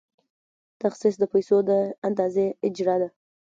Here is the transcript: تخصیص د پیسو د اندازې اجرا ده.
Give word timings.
تخصیص 0.81 1.15
د 1.19 1.23
پیسو 1.33 1.57
د 1.69 1.71
اندازې 2.07 2.45
اجرا 2.67 2.95
ده. 3.01 3.09